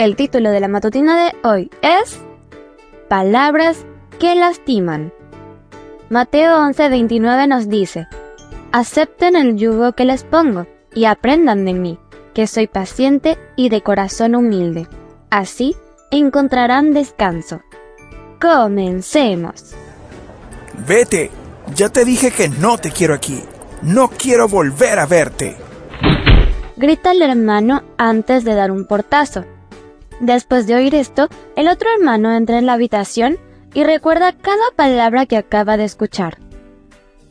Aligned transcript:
El 0.00 0.16
título 0.16 0.50
de 0.50 0.60
la 0.60 0.68
matutina 0.68 1.26
de 1.26 1.36
hoy 1.46 1.70
es 1.82 2.18
Palabras 3.10 3.84
que 4.18 4.34
lastiman. 4.34 5.12
Mateo 6.08 6.56
11:29 6.56 7.46
nos 7.46 7.68
dice, 7.68 8.06
Acepten 8.72 9.36
el 9.36 9.56
yugo 9.56 9.92
que 9.92 10.06
les 10.06 10.24
pongo 10.24 10.66
y 10.94 11.04
aprendan 11.04 11.66
de 11.66 11.74
mí, 11.74 11.98
que 12.32 12.46
soy 12.46 12.66
paciente 12.66 13.36
y 13.56 13.68
de 13.68 13.82
corazón 13.82 14.34
humilde. 14.34 14.88
Así 15.28 15.76
encontrarán 16.10 16.94
descanso. 16.94 17.60
Comencemos. 18.40 19.74
Vete, 20.88 21.30
ya 21.74 21.90
te 21.90 22.06
dije 22.06 22.30
que 22.30 22.48
no 22.48 22.78
te 22.78 22.90
quiero 22.90 23.12
aquí. 23.12 23.42
No 23.82 24.08
quiero 24.08 24.48
volver 24.48 24.98
a 24.98 25.04
verte. 25.04 25.58
Grita 26.78 27.12
el 27.12 27.20
hermano 27.20 27.82
antes 27.98 28.44
de 28.44 28.54
dar 28.54 28.70
un 28.70 28.86
portazo. 28.86 29.44
Después 30.20 30.66
de 30.66 30.74
oír 30.74 30.94
esto, 30.94 31.28
el 31.56 31.68
otro 31.68 31.88
hermano 31.96 32.32
entra 32.32 32.58
en 32.58 32.66
la 32.66 32.74
habitación 32.74 33.38
y 33.72 33.84
recuerda 33.84 34.32
cada 34.32 34.70
palabra 34.76 35.26
que 35.26 35.36
acaba 35.36 35.76
de 35.76 35.84
escuchar. 35.84 36.38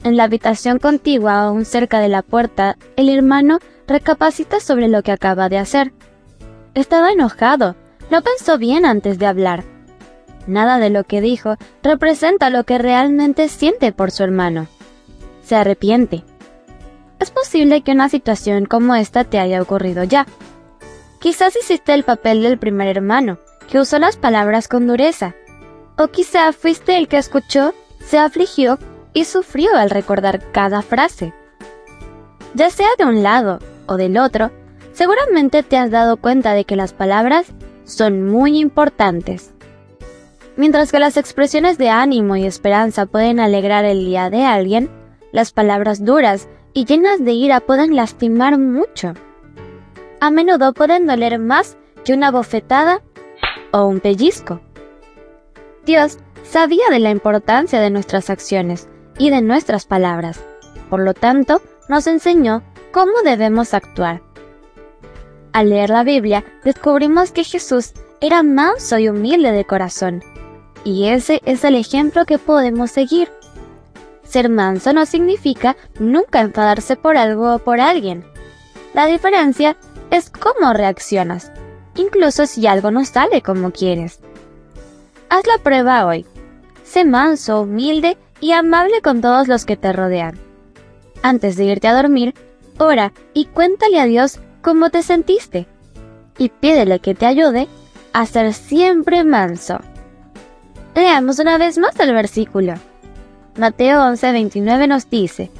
En 0.03 0.17
la 0.17 0.23
habitación 0.23 0.79
contigua, 0.79 1.41
aún 1.41 1.65
cerca 1.65 1.99
de 1.99 2.07
la 2.07 2.21
puerta, 2.21 2.77
el 2.95 3.09
hermano 3.09 3.59
recapacita 3.87 4.59
sobre 4.59 4.87
lo 4.87 5.03
que 5.03 5.11
acaba 5.11 5.49
de 5.49 5.57
hacer. 5.57 5.93
Estaba 6.73 7.11
enojado, 7.11 7.75
no 8.09 8.21
pensó 8.21 8.57
bien 8.57 8.85
antes 8.85 9.19
de 9.19 9.25
hablar. 9.25 9.63
Nada 10.47 10.79
de 10.79 10.89
lo 10.89 11.03
que 11.03 11.21
dijo 11.21 11.57
representa 11.83 12.49
lo 12.49 12.63
que 12.63 12.77
realmente 12.77 13.49
siente 13.49 13.91
por 13.91 14.09
su 14.09 14.23
hermano. 14.23 14.67
Se 15.43 15.55
arrepiente. 15.55 16.23
Es 17.19 17.29
posible 17.29 17.81
que 17.81 17.91
una 17.91 18.09
situación 18.09 18.65
como 18.65 18.95
esta 18.95 19.25
te 19.25 19.39
haya 19.39 19.61
ocurrido 19.61 20.03
ya. 20.05 20.25
Quizás 21.19 21.55
hiciste 21.55 21.93
el 21.93 22.03
papel 22.03 22.43
del 22.43 22.57
primer 22.57 22.87
hermano, 22.87 23.39
que 23.67 23.79
usó 23.79 23.99
las 23.99 24.15
palabras 24.15 24.67
con 24.67 24.87
dureza, 24.87 25.35
o 25.97 26.07
quizá 26.07 26.53
fuiste 26.53 26.97
el 26.97 27.07
que 27.07 27.17
escuchó, 27.17 27.73
se 27.99 28.17
afligió 28.17 28.79
y 29.13 29.25
sufrió 29.25 29.75
al 29.75 29.89
recordar 29.89 30.51
cada 30.51 30.81
frase. 30.81 31.33
Ya 32.55 32.69
sea 32.69 32.87
de 32.97 33.05
un 33.05 33.21
lado 33.21 33.59
o 33.85 33.97
del 33.97 34.17
otro, 34.17 34.51
seguramente 34.93 35.61
te 35.61 35.77
has 35.77 35.91
dado 35.91 36.17
cuenta 36.17 36.53
de 36.53 36.63
que 36.63 36.77
las 36.77 36.93
palabras 36.93 37.47
son 37.83 38.25
muy 38.25 38.57
importantes. 38.57 39.53
Mientras 40.55 40.91
que 40.91 40.99
las 40.99 41.17
expresiones 41.17 41.77
de 41.77 41.89
ánimo 41.89 42.37
y 42.37 42.45
esperanza 42.45 43.05
pueden 43.05 43.39
alegrar 43.39 43.85
el 43.85 44.05
día 44.05 44.29
de 44.29 44.45
alguien, 44.45 44.89
las 45.31 45.51
palabras 45.51 46.03
duras 46.03 46.47
y 46.73 46.85
llenas 46.85 47.23
de 47.23 47.33
ira 47.33 47.59
pueden 47.59 47.95
lastimar 47.95 48.57
mucho. 48.57 49.13
A 50.21 50.31
menudo 50.31 50.73
pueden 50.73 51.07
doler 51.07 51.39
más 51.39 51.77
que 52.03 52.13
una 52.13 52.31
bofetada 52.31 53.01
o 53.71 53.85
un 53.85 53.99
pellizco. 53.99 54.59
Dios 55.85 56.17
sabía 56.43 56.89
de 56.89 56.99
la 56.99 57.09
importancia 57.09 57.79
de 57.79 57.89
nuestras 57.89 58.29
acciones 58.29 58.89
y 59.17 59.29
de 59.29 59.41
nuestras 59.41 59.85
palabras. 59.85 60.41
Por 60.89 61.01
lo 61.01 61.13
tanto, 61.13 61.61
nos 61.87 62.07
enseñó 62.07 62.63
cómo 62.91 63.13
debemos 63.23 63.73
actuar. 63.73 64.21
Al 65.53 65.69
leer 65.69 65.89
la 65.89 66.03
Biblia, 66.03 66.43
descubrimos 66.63 67.31
que 67.31 67.43
Jesús 67.43 67.93
era 68.21 68.43
manso 68.43 68.99
y 68.99 69.09
humilde 69.09 69.51
de 69.51 69.65
corazón. 69.65 70.23
Y 70.83 71.07
ese 71.07 71.41
es 71.45 71.63
el 71.63 71.75
ejemplo 71.75 72.25
que 72.25 72.37
podemos 72.37 72.91
seguir. 72.91 73.29
Ser 74.23 74.49
manso 74.49 74.93
no 74.93 75.05
significa 75.05 75.75
nunca 75.99 76.41
enfadarse 76.41 76.95
por 76.95 77.17
algo 77.17 77.55
o 77.55 77.59
por 77.59 77.79
alguien. 77.79 78.25
La 78.99 79.05
diferencia 79.05 79.77
es 80.11 80.29
cómo 80.29 80.73
reaccionas, 80.73 81.53
incluso 81.95 82.45
si 82.45 82.67
algo 82.67 82.91
no 82.91 83.05
sale 83.05 83.41
como 83.41 83.71
quieres. 83.71 84.19
Haz 85.29 85.47
la 85.47 85.57
prueba 85.63 86.05
hoy. 86.05 86.25
Sé 86.83 87.05
manso, 87.05 87.61
humilde 87.61 88.17
y 88.41 88.51
amable 88.51 89.01
con 89.01 89.21
todos 89.21 89.47
los 89.47 89.63
que 89.63 89.77
te 89.77 89.93
rodean. 89.93 90.37
Antes 91.21 91.55
de 91.55 91.63
irte 91.63 91.87
a 91.87 91.95
dormir, 91.95 92.33
ora 92.77 93.13
y 93.33 93.45
cuéntale 93.45 94.01
a 94.01 94.05
Dios 94.05 94.41
cómo 94.61 94.89
te 94.89 95.01
sentiste. 95.01 95.65
Y 96.37 96.49
pídele 96.49 96.99
que 96.99 97.15
te 97.15 97.25
ayude 97.25 97.69
a 98.11 98.25
ser 98.25 98.51
siempre 98.51 99.23
manso. 99.23 99.79
Leamos 100.93 101.39
una 101.39 101.57
vez 101.57 101.77
más 101.77 101.97
el 102.01 102.13
versículo. 102.13 102.73
Mateo 103.57 104.01
11:29 104.01 104.89
nos 104.89 105.09
dice, 105.09 105.51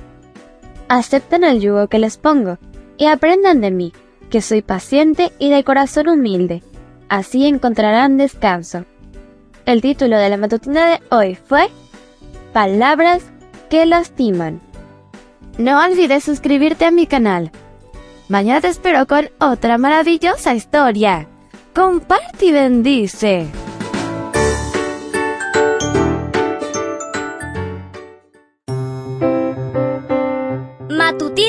Acepten 0.90 1.46
el 1.46 1.62
yugo 1.62 1.88
que 1.88 2.00
les 2.00 2.18
pongo 2.18 2.58
y 3.00 3.08
aprendan 3.08 3.62
de 3.62 3.72
mí, 3.72 3.94
que 4.30 4.42
soy 4.42 4.62
paciente 4.62 5.32
y 5.40 5.50
de 5.50 5.64
corazón 5.64 6.10
humilde. 6.10 6.62
Así 7.08 7.48
encontrarán 7.48 8.18
descanso. 8.18 8.86
El 9.66 9.82
título 9.82 10.18
de 10.18 10.30
la 10.30 10.38
matutina 10.38 10.86
de 10.86 11.00
hoy 11.10 11.36
fue 11.36 11.70
Palabras 12.54 13.24
que 13.70 13.86
lastiman. 13.88 14.62
No 15.58 15.84
olvides 15.84 16.24
suscribirte 16.24 16.86
a 16.86 16.92
mi 16.92 17.08
canal. 17.08 17.52
Mañana 18.28 18.62
te 18.62 18.68
espero 18.68 19.08
con 19.08 19.30
otra 19.40 19.78
maravillosa 19.78 20.54
historia. 20.54 21.28
Comparte 21.74 22.48
y 22.48 22.52
bendice. 22.52 23.48